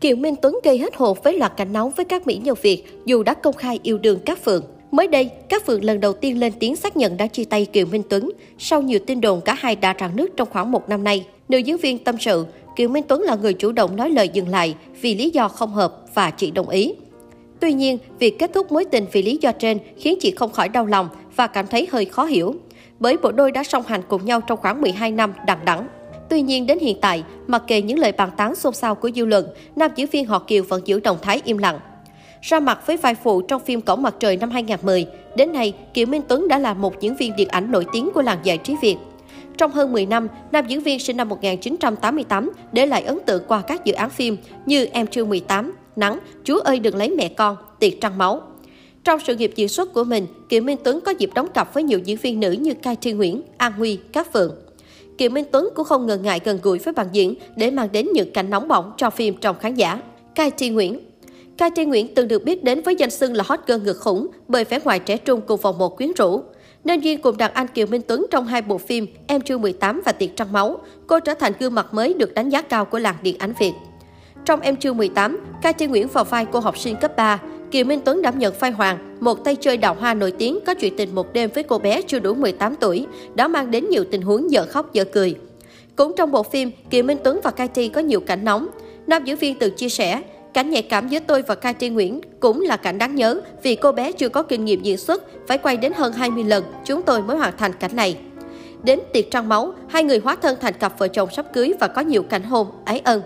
Kiều 0.00 0.16
Minh 0.16 0.34
Tuấn 0.42 0.58
gây 0.64 0.78
hết 0.78 0.96
hồn 0.96 1.18
với 1.22 1.38
loạt 1.38 1.52
cảnh 1.56 1.72
nóng 1.72 1.90
với 1.90 2.04
các 2.04 2.26
mỹ 2.26 2.40
nhân 2.44 2.56
Việt 2.62 2.84
dù 3.04 3.22
đã 3.22 3.34
công 3.34 3.56
khai 3.56 3.78
yêu 3.82 3.98
đương 3.98 4.18
các 4.26 4.44
phượng. 4.44 4.64
Mới 4.90 5.06
đây, 5.06 5.30
các 5.48 5.66
phượng 5.66 5.84
lần 5.84 6.00
đầu 6.00 6.12
tiên 6.12 6.38
lên 6.38 6.52
tiếng 6.60 6.76
xác 6.76 6.96
nhận 6.96 7.16
đã 7.16 7.26
chia 7.26 7.44
tay 7.44 7.66
Kiều 7.66 7.86
Minh 7.86 8.02
Tuấn 8.10 8.30
sau 8.58 8.82
nhiều 8.82 8.98
tin 9.06 9.20
đồn 9.20 9.40
cả 9.40 9.54
hai 9.58 9.76
đã 9.76 9.94
rạn 10.00 10.16
nước 10.16 10.36
trong 10.36 10.48
khoảng 10.50 10.72
một 10.72 10.88
năm 10.88 11.04
nay. 11.04 11.26
Nữ 11.48 11.58
diễn 11.58 11.76
viên 11.76 11.98
tâm 11.98 12.16
sự, 12.20 12.46
Kiều 12.76 12.88
Minh 12.88 13.04
Tuấn 13.08 13.22
là 13.22 13.34
người 13.34 13.54
chủ 13.54 13.72
động 13.72 13.96
nói 13.96 14.10
lời 14.10 14.28
dừng 14.28 14.48
lại 14.48 14.74
vì 15.00 15.14
lý 15.14 15.30
do 15.30 15.48
không 15.48 15.72
hợp 15.72 15.94
và 16.14 16.30
chị 16.30 16.50
đồng 16.50 16.68
ý. 16.68 16.94
Tuy 17.60 17.72
nhiên, 17.72 17.98
việc 18.18 18.38
kết 18.38 18.50
thúc 18.54 18.72
mối 18.72 18.84
tình 18.84 19.06
vì 19.12 19.22
lý 19.22 19.38
do 19.40 19.52
trên 19.52 19.78
khiến 19.98 20.18
chị 20.20 20.30
không 20.30 20.52
khỏi 20.52 20.68
đau 20.68 20.86
lòng 20.86 21.08
và 21.36 21.46
cảm 21.46 21.66
thấy 21.66 21.88
hơi 21.90 22.04
khó 22.04 22.24
hiểu. 22.24 22.54
Bởi 23.00 23.16
bộ 23.16 23.32
đôi 23.32 23.52
đã 23.52 23.64
song 23.64 23.84
hành 23.86 24.00
cùng 24.08 24.24
nhau 24.24 24.40
trong 24.40 24.58
khoảng 24.58 24.80
12 24.80 25.10
năm 25.10 25.32
đằng 25.46 25.64
đẵng. 25.64 25.88
Tuy 26.30 26.42
nhiên 26.42 26.66
đến 26.66 26.78
hiện 26.78 26.96
tại, 27.00 27.24
mặc 27.46 27.62
kệ 27.66 27.82
những 27.82 27.98
lời 27.98 28.12
bàn 28.12 28.30
tán 28.36 28.54
xôn 28.54 28.74
xao 28.74 28.94
của 28.94 29.10
dư 29.16 29.24
luận, 29.24 29.46
nam 29.76 29.90
diễn 29.96 30.06
viên 30.06 30.26
họ 30.26 30.38
Kiều 30.38 30.62
vẫn 30.68 30.82
giữ 30.84 31.00
động 31.00 31.16
thái 31.22 31.42
im 31.44 31.58
lặng. 31.58 31.78
Ra 32.42 32.60
mặt 32.60 32.86
với 32.86 32.96
vai 32.96 33.14
phụ 33.14 33.42
trong 33.42 33.64
phim 33.64 33.80
Cổng 33.80 34.02
mặt 34.02 34.14
trời 34.20 34.36
năm 34.36 34.50
2010, 34.50 35.06
đến 35.36 35.52
nay 35.52 35.72
Kiều 35.94 36.06
Minh 36.06 36.22
Tuấn 36.28 36.48
đã 36.48 36.58
là 36.58 36.74
một 36.74 37.00
diễn 37.00 37.16
viên 37.16 37.36
điện 37.36 37.48
ảnh 37.48 37.70
nổi 37.70 37.86
tiếng 37.92 38.10
của 38.14 38.22
làng 38.22 38.38
giải 38.42 38.58
trí 38.58 38.76
Việt. 38.82 38.96
Trong 39.58 39.72
hơn 39.72 39.92
10 39.92 40.06
năm, 40.06 40.28
nam 40.52 40.66
diễn 40.68 40.80
viên 40.80 40.98
sinh 40.98 41.16
năm 41.16 41.28
1988 41.28 42.50
để 42.72 42.86
lại 42.86 43.02
ấn 43.02 43.18
tượng 43.26 43.42
qua 43.48 43.62
các 43.62 43.84
dự 43.84 43.92
án 43.92 44.10
phim 44.10 44.36
như 44.66 44.86
Em 44.92 45.06
chưa 45.06 45.24
18, 45.24 45.72
Nắng, 45.96 46.18
Chúa 46.44 46.60
ơi 46.60 46.78
đừng 46.78 46.96
lấy 46.96 47.10
mẹ 47.10 47.28
con, 47.28 47.56
Tiệc 47.78 48.00
trăng 48.00 48.18
máu. 48.18 48.42
Trong 49.04 49.20
sự 49.26 49.36
nghiệp 49.36 49.52
diễn 49.56 49.68
xuất 49.68 49.92
của 49.92 50.04
mình, 50.04 50.26
Kiều 50.48 50.62
Minh 50.62 50.78
Tuấn 50.84 51.00
có 51.00 51.12
dịp 51.18 51.30
đóng 51.34 51.48
cặp 51.54 51.74
với 51.74 51.82
nhiều 51.82 51.98
diễn 51.98 52.16
viên 52.16 52.40
nữ 52.40 52.52
như 52.52 52.74
Cai 52.74 52.96
Thi 52.96 53.12
Nguyễn, 53.12 53.42
An 53.56 53.72
Huy, 53.72 53.98
Cát 54.12 54.32
Phượng. 54.32 54.54
Kiều 55.20 55.30
Minh 55.30 55.44
Tuấn 55.52 55.68
cũng 55.74 55.84
không 55.84 56.06
ngần 56.06 56.22
ngại 56.22 56.40
gần 56.44 56.58
gũi 56.62 56.78
với 56.78 56.94
bạn 56.94 57.06
diễn 57.12 57.34
để 57.56 57.70
mang 57.70 57.88
đến 57.92 58.08
những 58.14 58.32
cảnh 58.32 58.50
nóng 58.50 58.68
bỏng 58.68 58.92
cho 58.96 59.10
phim 59.10 59.36
trong 59.36 59.58
khán 59.58 59.74
giả. 59.74 60.00
Katy 60.34 60.68
Nguyễn 60.68 61.00
Katy 61.58 61.84
Nguyễn 61.84 62.14
từng 62.14 62.28
được 62.28 62.44
biết 62.44 62.64
đến 62.64 62.82
với 62.82 62.96
danh 62.96 63.10
xưng 63.10 63.34
là 63.34 63.44
hot 63.46 63.60
girl 63.66 63.84
ngực 63.84 63.96
khủng 64.00 64.26
bởi 64.48 64.64
vẻ 64.64 64.80
ngoài 64.84 64.98
trẻ 64.98 65.16
trung 65.16 65.40
cùng 65.40 65.60
vòng 65.60 65.78
một 65.78 65.96
quyến 65.96 66.12
rũ. 66.16 66.42
Nên 66.84 67.00
duyên 67.00 67.22
cùng 67.22 67.36
đàn 67.36 67.52
anh 67.52 67.66
Kiều 67.66 67.86
Minh 67.86 68.02
Tuấn 68.06 68.26
trong 68.30 68.46
hai 68.46 68.62
bộ 68.62 68.78
phim 68.78 69.06
Em 69.26 69.40
chưa 69.40 69.58
18 69.58 70.02
và 70.04 70.12
Tiệc 70.12 70.36
trăng 70.36 70.52
máu, 70.52 70.78
cô 71.06 71.20
trở 71.20 71.34
thành 71.34 71.52
gương 71.58 71.74
mặt 71.74 71.94
mới 71.94 72.14
được 72.14 72.34
đánh 72.34 72.48
giá 72.48 72.62
cao 72.62 72.84
của 72.84 72.98
làng 72.98 73.16
điện 73.22 73.36
ảnh 73.38 73.52
Việt. 73.60 73.72
Trong 74.44 74.60
Em 74.60 74.76
chưa 74.76 74.92
18, 74.92 75.40
Katy 75.62 75.86
Nguyễn 75.86 76.08
vào 76.08 76.24
vai 76.24 76.46
cô 76.52 76.60
học 76.60 76.78
sinh 76.78 76.96
cấp 76.96 77.16
3, 77.16 77.40
Kiều 77.70 77.84
Minh 77.84 78.00
Tuấn 78.04 78.22
đảm 78.22 78.38
nhận 78.38 78.54
vai 78.60 78.70
Hoàng, 78.70 79.16
một 79.20 79.44
tay 79.44 79.56
chơi 79.56 79.76
đào 79.76 79.94
hoa 79.94 80.14
nổi 80.14 80.32
tiếng 80.32 80.58
có 80.66 80.74
chuyện 80.74 80.96
tình 80.96 81.14
một 81.14 81.32
đêm 81.32 81.50
với 81.54 81.62
cô 81.62 81.78
bé 81.78 82.02
chưa 82.02 82.18
đủ 82.18 82.34
18 82.34 82.76
tuổi, 82.76 83.06
đã 83.34 83.48
mang 83.48 83.70
đến 83.70 83.88
nhiều 83.90 84.04
tình 84.10 84.22
huống 84.22 84.50
dở 84.50 84.66
khóc 84.66 84.92
dở 84.92 85.04
cười. 85.04 85.34
Cũng 85.96 86.12
trong 86.16 86.30
bộ 86.30 86.42
phim, 86.42 86.70
Kiều 86.90 87.02
Minh 87.02 87.18
Tuấn 87.24 87.40
và 87.42 87.50
Katy 87.50 87.88
có 87.88 88.00
nhiều 88.00 88.20
cảnh 88.20 88.44
nóng. 88.44 88.66
Nam 89.06 89.24
diễn 89.24 89.36
viên 89.36 89.58
tự 89.58 89.70
chia 89.70 89.88
sẻ, 89.88 90.22
cảnh 90.54 90.70
nhạy 90.70 90.82
cảm 90.82 91.08
giữa 91.08 91.18
tôi 91.26 91.42
và 91.42 91.54
Katy 91.54 91.88
Nguyễn 91.88 92.20
cũng 92.40 92.60
là 92.60 92.76
cảnh 92.76 92.98
đáng 92.98 93.14
nhớ 93.14 93.40
vì 93.62 93.74
cô 93.74 93.92
bé 93.92 94.12
chưa 94.12 94.28
có 94.28 94.42
kinh 94.42 94.64
nghiệm 94.64 94.82
diễn 94.82 94.96
xuất, 94.96 95.22
phải 95.48 95.58
quay 95.58 95.76
đến 95.76 95.92
hơn 95.92 96.12
20 96.12 96.44
lần 96.44 96.64
chúng 96.84 97.02
tôi 97.02 97.22
mới 97.22 97.36
hoàn 97.36 97.56
thành 97.56 97.72
cảnh 97.72 97.96
này. 97.96 98.16
Đến 98.82 99.00
tiệc 99.12 99.30
trăng 99.30 99.48
máu, 99.48 99.72
hai 99.88 100.04
người 100.04 100.18
hóa 100.18 100.36
thân 100.36 100.56
thành 100.60 100.74
cặp 100.74 100.98
vợ 100.98 101.08
chồng 101.08 101.28
sắp 101.36 101.46
cưới 101.52 101.72
và 101.80 101.86
có 101.88 102.00
nhiều 102.00 102.22
cảnh 102.22 102.42
hôn, 102.42 102.66
ái 102.84 103.00
ân. 103.04 103.22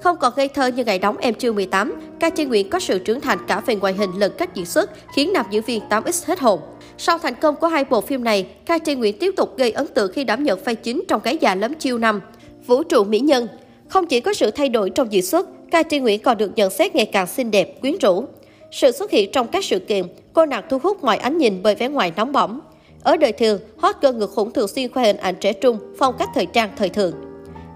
Không 0.00 0.16
còn 0.16 0.32
ngây 0.36 0.48
thơ 0.48 0.66
như 0.66 0.84
ngày 0.84 0.98
đóng 0.98 1.16
em 1.16 1.34
chưa 1.34 1.52
18, 1.52 2.00
Ca 2.20 2.30
Chi 2.30 2.44
Nguyễn 2.44 2.70
có 2.70 2.80
sự 2.80 2.98
trưởng 2.98 3.20
thành 3.20 3.38
cả 3.46 3.60
về 3.60 3.74
ngoại 3.74 3.92
hình 3.92 4.10
lẫn 4.18 4.32
cách 4.38 4.54
diễn 4.54 4.66
xuất, 4.66 4.90
khiến 5.14 5.32
nam 5.32 5.46
diễn 5.50 5.62
viên 5.62 5.82
8X 5.88 6.22
hết 6.26 6.40
hồn. 6.40 6.60
Sau 6.98 7.18
thành 7.18 7.34
công 7.34 7.56
của 7.56 7.66
hai 7.66 7.84
bộ 7.84 8.00
phim 8.00 8.24
này, 8.24 8.46
Ca 8.66 8.78
Chi 8.78 8.94
Nguyễn 8.94 9.18
tiếp 9.18 9.34
tục 9.36 9.56
gây 9.56 9.70
ấn 9.70 9.86
tượng 9.86 10.12
khi 10.12 10.24
đảm 10.24 10.44
nhận 10.44 10.64
vai 10.64 10.74
chính 10.74 11.02
trong 11.08 11.20
cái 11.20 11.38
già 11.40 11.54
lắm 11.54 11.74
chiêu 11.74 11.98
năm, 11.98 12.20
Vũ 12.66 12.82
trụ 12.82 13.04
mỹ 13.04 13.20
nhân. 13.20 13.48
Không 13.88 14.06
chỉ 14.06 14.20
có 14.20 14.34
sự 14.34 14.50
thay 14.50 14.68
đổi 14.68 14.90
trong 14.90 15.12
diễn 15.12 15.22
xuất, 15.22 15.48
Ca 15.70 15.82
Chi 15.82 15.98
Nguyễn 15.98 16.22
còn 16.22 16.38
được 16.38 16.50
nhận 16.56 16.70
xét 16.70 16.94
ngày 16.94 17.06
càng 17.06 17.26
xinh 17.26 17.50
đẹp, 17.50 17.80
quyến 17.80 17.98
rũ. 18.00 18.24
Sự 18.70 18.92
xuất 18.92 19.10
hiện 19.10 19.32
trong 19.32 19.48
các 19.48 19.64
sự 19.64 19.78
kiện, 19.78 20.04
cô 20.32 20.46
nàng 20.46 20.64
thu 20.70 20.78
hút 20.82 21.04
mọi 21.04 21.16
ánh 21.16 21.38
nhìn 21.38 21.62
bởi 21.62 21.74
vẻ 21.74 21.88
ngoài 21.88 22.12
nóng 22.16 22.32
bỏng. 22.32 22.60
Ở 23.02 23.16
đời 23.16 23.32
thường, 23.32 23.60
hot 23.76 23.96
girl 24.02 24.16
ngược 24.16 24.30
khủng 24.30 24.52
thường 24.52 24.68
xuyên 24.68 24.92
khoe 24.92 25.04
hình 25.04 25.16
ảnh 25.16 25.34
trẻ 25.40 25.52
trung, 25.52 25.78
phong 25.98 26.14
cách 26.18 26.28
thời 26.34 26.46
trang 26.46 26.70
thời 26.76 26.88
thượng. 26.88 27.12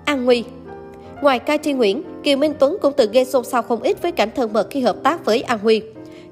An 0.04 0.24
Nguy 0.24 0.44
Ngoài 1.22 1.38
ca 1.38 1.56
Thi 1.56 1.72
Nguyễn, 1.72 2.02
Kiều 2.22 2.36
Minh 2.36 2.54
Tuấn 2.58 2.76
cũng 2.82 2.92
từng 2.96 3.12
gây 3.12 3.24
xôn 3.24 3.44
xao 3.44 3.62
không 3.62 3.82
ít 3.82 4.02
với 4.02 4.12
cảnh 4.12 4.30
thân 4.34 4.52
mật 4.52 4.66
khi 4.70 4.80
hợp 4.80 4.96
tác 5.02 5.24
với 5.24 5.42
An 5.42 5.58
Huy. 5.58 5.82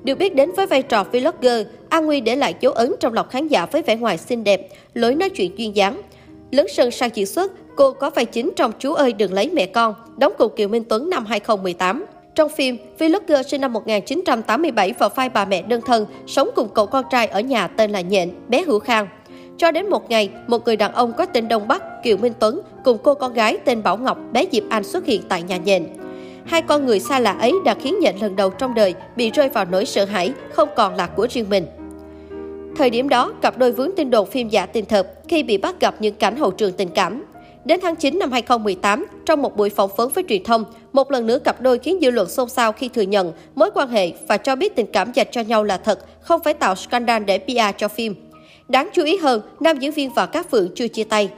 Được 0.05 0.19
biết 0.19 0.35
đến 0.35 0.51
với 0.57 0.67
vai 0.67 0.83
trò 0.83 1.05
vlogger, 1.05 1.67
An 1.89 2.07
Huy 2.07 2.21
để 2.21 2.37
lại 2.37 2.55
dấu 2.61 2.73
ấn 2.73 2.95
trong 3.01 3.13
lòng 3.13 3.29
khán 3.29 3.49
giả 3.49 3.67
với 3.67 3.83
vẻ 3.83 3.97
ngoài 3.97 4.19
xinh 4.19 4.45
đẹp, 4.45 4.69
lối 4.95 5.15
nói 5.15 5.31
chuyện 5.31 5.59
duyên 5.59 5.77
dáng. 5.77 6.01
Lớn 6.51 6.67
sân 6.75 6.91
sang 6.91 7.11
diễn 7.15 7.27
xuất, 7.27 7.53
cô 7.77 7.93
có 7.93 8.11
vai 8.11 8.25
chính 8.25 8.51
trong 8.57 8.73
Chú 8.79 8.95
ơi 8.95 9.13
đừng 9.13 9.33
lấy 9.33 9.51
mẹ 9.51 9.67
con, 9.67 9.95
đóng 10.17 10.33
cùng 10.39 10.53
Kiều 10.57 10.69
Minh 10.69 10.85
Tuấn 10.89 11.11
năm 11.11 11.27
2018. 11.27 12.07
Trong 12.35 12.49
phim, 12.49 12.77
vlogger 12.99 13.47
sinh 13.47 13.61
năm 13.61 13.73
1987 13.73 14.95
vào 14.99 15.09
vai 15.09 15.29
bà 15.29 15.45
mẹ 15.45 15.63
đơn 15.63 15.81
thân, 15.87 16.07
sống 16.27 16.51
cùng 16.55 16.69
cậu 16.75 16.87
con 16.87 17.05
trai 17.11 17.27
ở 17.27 17.41
nhà 17.41 17.67
tên 17.67 17.91
là 17.91 18.01
Nhện, 18.01 18.31
bé 18.49 18.63
Hữu 18.63 18.79
Khang. 18.79 19.09
Cho 19.59 19.71
đến 19.71 19.91
một 19.91 20.11
ngày, 20.11 20.31
một 20.47 20.65
người 20.65 20.77
đàn 20.77 20.93
ông 20.93 21.13
có 21.13 21.27
tên 21.27 21.49
Đông 21.49 21.69
Bắc, 21.69 22.03
Kiều 22.03 22.17
Minh 22.17 22.33
Tuấn, 22.39 22.61
cùng 22.85 22.99
cô 23.03 23.15
con 23.15 23.35
gái 23.35 23.59
tên 23.65 23.83
Bảo 23.83 23.97
Ngọc, 23.97 24.19
bé 24.33 24.45
Diệp 24.53 24.63
Anh 24.69 24.85
xuất 24.85 25.07
hiện 25.07 25.23
tại 25.29 25.43
nhà 25.43 25.57
nhện. 25.57 25.87
Hai 26.45 26.63
con 26.63 26.87
người 26.87 27.01
xa 27.01 27.19
lạ 27.19 27.33
ấy 27.33 27.53
đã 27.65 27.75
khiến 27.75 27.95
nhện 28.01 28.17
lần 28.21 28.37
đầu 28.37 28.51
trong 28.51 28.75
đời 28.75 28.95
bị 29.17 29.31
rơi 29.31 29.49
vào 29.49 29.65
nỗi 29.65 29.87
sợ 29.87 30.05
hãi, 30.05 30.33
không 30.53 30.69
còn 30.77 30.95
là 30.95 31.07
của 31.07 31.27
riêng 31.31 31.51
mình. 31.51 31.67
Thời 32.77 32.91
điểm 32.91 33.09
đó, 33.09 33.33
cặp 33.43 33.59
đôi 33.59 33.73
vướng 33.73 33.91
tin 33.97 34.11
đồn 34.11 34.31
phim 34.31 34.49
giả 34.49 34.67
tình 34.67 34.85
thật 34.85 35.09
khi 35.29 35.43
bị 35.43 35.59
bắt 35.59 35.81
gặp 35.81 35.95
những 35.99 36.15
cảnh 36.15 36.37
hậu 36.37 36.51
trường 36.51 36.73
tình 36.73 36.89
cảm. 36.95 37.25
Đến 37.65 37.81
tháng 37.83 37.97
9 37.97 38.19
năm 38.19 38.33
2018, 38.33 39.07
trong 39.27 39.43
một 39.43 39.57
buổi 39.57 39.71
phỏng 39.71 39.91
vấn 39.97 40.11
với 40.11 40.25
truyền 40.29 40.45
thông, 40.45 40.65
một 40.93 41.11
lần 41.11 41.27
nữa 41.27 41.39
cặp 41.39 41.61
đôi 41.61 41.79
khiến 41.79 41.99
dư 42.03 42.11
luận 42.11 42.29
xôn 42.29 42.49
xao 42.49 42.73
khi 42.73 42.89
thừa 42.89 43.03
nhận 43.03 43.33
mối 43.55 43.71
quan 43.75 43.89
hệ 43.89 44.13
và 44.29 44.37
cho 44.37 44.57
biết 44.57 44.77
tình 44.77 44.87
cảm 44.93 45.13
dành 45.13 45.27
cho 45.31 45.41
nhau 45.41 45.65
là 45.65 45.77
thật, 45.77 45.99
không 46.21 46.43
phải 46.45 46.55
tạo 46.55 46.75
scandal 46.75 47.25
để 47.25 47.39
PR 47.39 47.79
cho 47.79 47.89
phim. 47.89 48.28
Đáng 48.69 48.89
chú 48.93 49.05
ý 49.05 49.17
hơn, 49.17 49.41
nam 49.61 49.79
diễn 49.79 49.93
viên 49.93 50.11
và 50.11 50.27
các 50.27 50.51
phượng 50.51 50.69
chưa 50.75 50.89
chia 50.89 51.05
tay. 51.05 51.31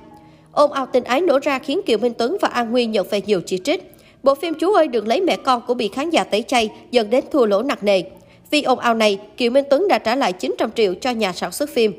Ôm 0.53 0.71
ao 0.71 0.87
tình 0.87 1.05
ái 1.05 1.21
nổ 1.21 1.39
ra 1.43 1.59
khiến 1.59 1.81
Kiều 1.87 1.99
Minh 1.99 2.13
Tuấn 2.19 2.37
và 2.41 2.49
An 2.49 2.71
Huy 2.71 2.87
nhận 2.87 3.07
về 3.11 3.23
nhiều 3.27 3.41
chỉ 3.47 3.59
trích. 3.59 3.95
Bộ 4.23 4.35
phim 4.35 4.55
Chú 4.55 4.73
ơi 4.73 4.89
đừng 4.89 5.09
lấy 5.09 5.21
mẹ 5.21 5.37
con 5.37 5.63
của 5.67 5.75
bị 5.75 5.89
khán 5.89 6.11
giả 6.11 6.25
tẩy 6.25 6.43
chay 6.43 6.71
dẫn 6.91 7.11
đến 7.11 7.25
thua 7.33 7.47
lỗ 7.47 7.63
nặng 7.63 7.79
nề. 7.81 8.03
Vì 8.51 8.63
ồn 8.63 8.79
ào 8.79 8.95
này, 8.95 9.19
Kiều 9.37 9.51
Minh 9.51 9.65
Tuấn 9.71 9.89
đã 9.89 9.99
trả 9.99 10.15
lại 10.15 10.33
900 10.33 10.73
triệu 10.73 10.95
cho 10.95 11.11
nhà 11.11 11.33
sản 11.33 11.53
xuất 11.53 11.71
phim. 11.71 11.93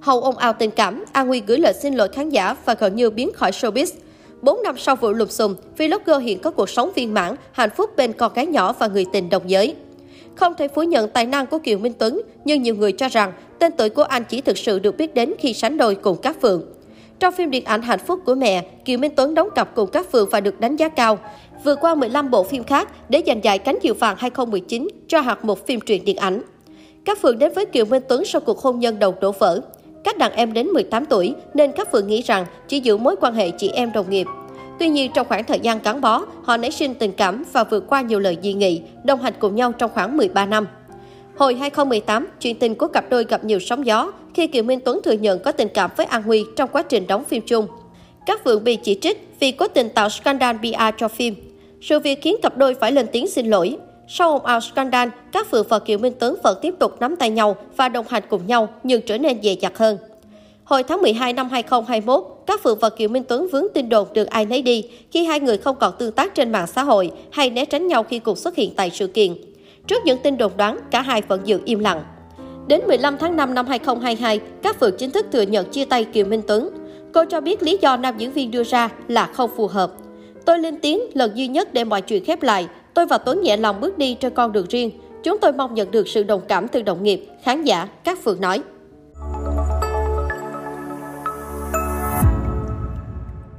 Hầu 0.00 0.20
ồn 0.20 0.36
ào 0.36 0.52
tình 0.52 0.70
cảm, 0.70 1.04
An 1.12 1.26
Huy 1.26 1.42
gửi 1.46 1.58
lời 1.58 1.74
xin 1.82 1.94
lỗi 1.94 2.08
khán 2.08 2.30
giả 2.30 2.56
và 2.64 2.74
gần 2.74 2.96
như 2.96 3.10
biến 3.10 3.32
khỏi 3.32 3.50
showbiz. 3.50 3.86
4 4.42 4.62
năm 4.62 4.78
sau 4.78 4.96
vụ 4.96 5.12
lùm 5.12 5.28
xùm, 5.28 5.54
vlogger 5.78 6.22
hiện 6.22 6.38
có 6.38 6.50
cuộc 6.50 6.70
sống 6.70 6.90
viên 6.94 7.14
mãn, 7.14 7.34
hạnh 7.52 7.70
phúc 7.76 7.90
bên 7.96 8.12
con 8.12 8.32
gái 8.34 8.46
nhỏ 8.46 8.72
và 8.78 8.86
người 8.86 9.06
tình 9.12 9.30
đồng 9.30 9.50
giới. 9.50 9.74
Không 10.34 10.54
thể 10.54 10.68
phủ 10.68 10.82
nhận 10.82 11.08
tài 11.08 11.26
năng 11.26 11.46
của 11.46 11.58
Kiều 11.58 11.78
Minh 11.78 11.92
Tuấn, 11.98 12.20
nhưng 12.44 12.62
nhiều 12.62 12.74
người 12.74 12.92
cho 12.92 13.08
rằng 13.08 13.32
tên 13.58 13.72
tuổi 13.72 13.88
của 13.90 14.02
anh 14.02 14.24
chỉ 14.28 14.40
thực 14.40 14.58
sự 14.58 14.78
được 14.78 14.96
biết 14.96 15.14
đến 15.14 15.34
khi 15.38 15.54
sánh 15.54 15.76
đôi 15.76 15.94
cùng 15.94 16.16
các 16.22 16.40
phượng. 16.40 16.62
Trong 17.18 17.34
phim 17.34 17.50
điện 17.50 17.64
ảnh 17.64 17.82
Hạnh 17.82 17.98
phúc 18.06 18.20
của 18.26 18.34
mẹ, 18.34 18.64
Kiều 18.84 18.98
Minh 18.98 19.12
Tuấn 19.16 19.34
đóng 19.34 19.48
cặp 19.54 19.74
cùng 19.74 19.90
các 19.90 20.12
phượng 20.12 20.28
và 20.30 20.40
được 20.40 20.60
đánh 20.60 20.76
giá 20.76 20.88
cao. 20.88 21.18
Vừa 21.64 21.76
qua 21.76 21.94
15 21.94 22.30
bộ 22.30 22.44
phim 22.44 22.64
khác 22.64 22.88
để 23.08 23.22
giành 23.26 23.44
giải 23.44 23.58
cánh 23.58 23.78
diều 23.82 23.94
vàng 23.94 24.16
2019 24.18 24.88
cho 25.08 25.20
hạt 25.20 25.44
một 25.44 25.66
phim 25.66 25.80
truyện 25.80 26.04
điện 26.04 26.16
ảnh. 26.16 26.42
Các 27.04 27.18
phượng 27.22 27.38
đến 27.38 27.52
với 27.54 27.66
Kiều 27.66 27.84
Minh 27.84 28.02
Tuấn 28.08 28.24
sau 28.24 28.40
cuộc 28.40 28.58
hôn 28.58 28.80
nhân 28.80 28.98
đầu 28.98 29.14
đổ 29.20 29.32
vỡ. 29.32 29.60
Các 30.04 30.18
đàn 30.18 30.32
em 30.32 30.52
đến 30.52 30.66
18 30.66 31.06
tuổi 31.06 31.34
nên 31.54 31.72
các 31.72 31.92
phượng 31.92 32.06
nghĩ 32.06 32.22
rằng 32.22 32.46
chỉ 32.68 32.80
giữ 32.80 32.96
mối 32.96 33.16
quan 33.20 33.34
hệ 33.34 33.50
chị 33.50 33.68
em 33.68 33.92
đồng 33.92 34.10
nghiệp. 34.10 34.26
Tuy 34.78 34.88
nhiên, 34.88 35.10
trong 35.14 35.28
khoảng 35.28 35.44
thời 35.44 35.60
gian 35.60 35.78
gắn 35.84 36.00
bó, 36.00 36.26
họ 36.42 36.56
nảy 36.56 36.70
sinh 36.70 36.94
tình 36.94 37.12
cảm 37.12 37.44
và 37.52 37.64
vượt 37.64 37.84
qua 37.88 38.00
nhiều 38.00 38.20
lời 38.20 38.38
dị 38.42 38.52
nghị, 38.52 38.82
đồng 39.04 39.22
hành 39.22 39.34
cùng 39.38 39.54
nhau 39.54 39.72
trong 39.72 39.90
khoảng 39.94 40.16
13 40.16 40.46
năm. 40.46 40.66
Hồi 41.36 41.54
2018, 41.54 42.28
chuyện 42.40 42.58
tình 42.58 42.74
của 42.74 42.86
cặp 42.86 43.10
đôi 43.10 43.24
gặp 43.24 43.44
nhiều 43.44 43.60
sóng 43.60 43.86
gió 43.86 44.12
khi 44.34 44.46
Kiều 44.46 44.62
Minh 44.62 44.80
Tuấn 44.84 45.00
thừa 45.04 45.12
nhận 45.12 45.38
có 45.38 45.52
tình 45.52 45.68
cảm 45.74 45.90
với 45.96 46.06
An 46.06 46.22
Huy 46.22 46.44
trong 46.56 46.68
quá 46.72 46.82
trình 46.82 47.06
đóng 47.06 47.24
phim 47.24 47.42
chung. 47.46 47.66
Các 48.26 48.44
vượng 48.44 48.64
bị 48.64 48.76
chỉ 48.76 48.98
trích 49.00 49.28
vì 49.40 49.52
cố 49.52 49.68
tình 49.68 49.88
tạo 49.88 50.08
scandal 50.08 50.56
PR 50.56 50.98
cho 50.98 51.08
phim. 51.08 51.34
Sự 51.80 51.98
việc 52.00 52.22
khiến 52.22 52.36
cặp 52.42 52.56
đôi 52.56 52.74
phải 52.74 52.92
lên 52.92 53.06
tiếng 53.12 53.28
xin 53.28 53.46
lỗi. 53.46 53.76
Sau 54.08 54.32
ồn 54.32 54.44
ào 54.44 54.60
scandal, 54.60 55.08
các 55.32 55.50
vượng 55.50 55.66
và 55.68 55.78
Kiều 55.78 55.98
Minh 55.98 56.12
Tuấn 56.18 56.36
vẫn 56.42 56.58
tiếp 56.62 56.74
tục 56.78 57.00
nắm 57.00 57.16
tay 57.16 57.30
nhau 57.30 57.56
và 57.76 57.88
đồng 57.88 58.06
hành 58.08 58.22
cùng 58.28 58.46
nhau 58.46 58.68
nhưng 58.82 59.02
trở 59.02 59.18
nên 59.18 59.42
dè 59.42 59.52
dặt 59.60 59.78
hơn. 59.78 59.98
Hồi 60.64 60.82
tháng 60.82 61.02
12 61.02 61.32
năm 61.32 61.48
2021, 61.48 62.24
các 62.46 62.62
Phượng 62.62 62.78
và 62.78 62.90
Kiều 62.90 63.08
Minh 63.08 63.22
Tuấn 63.28 63.48
vướng 63.52 63.66
tin 63.74 63.88
đồn 63.88 64.08
được 64.14 64.26
ai 64.26 64.46
nấy 64.46 64.62
đi 64.62 64.84
khi 65.10 65.24
hai 65.24 65.40
người 65.40 65.58
không 65.58 65.76
còn 65.80 65.94
tương 65.98 66.12
tác 66.12 66.34
trên 66.34 66.52
mạng 66.52 66.66
xã 66.66 66.82
hội 66.82 67.10
hay 67.30 67.50
né 67.50 67.64
tránh 67.64 67.86
nhau 67.86 68.02
khi 68.02 68.18
cùng 68.18 68.36
xuất 68.36 68.56
hiện 68.56 68.72
tại 68.76 68.90
sự 68.90 69.06
kiện. 69.06 69.34
Trước 69.86 70.02
những 70.04 70.18
tin 70.18 70.38
đồn 70.38 70.52
đoán, 70.56 70.78
cả 70.90 71.02
hai 71.02 71.22
vẫn 71.28 71.40
giữ 71.44 71.60
im 71.64 71.78
lặng. 71.78 72.02
Đến 72.66 72.80
15 72.86 73.16
tháng 73.18 73.36
5 73.36 73.54
năm 73.54 73.66
2022, 73.66 74.40
các 74.62 74.80
Phượng 74.80 74.96
chính 74.98 75.10
thức 75.10 75.26
thừa 75.32 75.42
nhận 75.42 75.70
chia 75.70 75.84
tay 75.84 76.04
Kiều 76.04 76.26
Minh 76.26 76.42
Tuấn. 76.46 76.70
Cô 77.14 77.24
cho 77.24 77.40
biết 77.40 77.62
lý 77.62 77.78
do 77.80 77.96
nam 77.96 78.14
diễn 78.18 78.32
viên 78.32 78.50
đưa 78.50 78.64
ra 78.64 78.88
là 79.08 79.26
không 79.26 79.50
phù 79.56 79.66
hợp. 79.66 79.92
Tôi 80.44 80.58
lên 80.58 80.76
tiếng 80.80 81.00
lần 81.14 81.30
duy 81.34 81.48
nhất 81.48 81.74
để 81.74 81.84
mọi 81.84 82.02
chuyện 82.02 82.24
khép 82.24 82.42
lại. 82.42 82.66
Tôi 82.94 83.06
và 83.06 83.18
Tuấn 83.18 83.42
nhẹ 83.42 83.56
lòng 83.56 83.80
bước 83.80 83.98
đi 83.98 84.14
trên 84.14 84.34
con 84.34 84.52
đường 84.52 84.66
riêng. 84.68 84.90
Chúng 85.22 85.38
tôi 85.38 85.52
mong 85.52 85.74
nhận 85.74 85.90
được 85.90 86.08
sự 86.08 86.22
đồng 86.22 86.40
cảm 86.48 86.68
từ 86.68 86.82
đồng 86.82 87.02
nghiệp, 87.02 87.26
khán 87.42 87.64
giả, 87.64 87.88
các 88.04 88.22
Phượng 88.22 88.40
nói. 88.40 88.62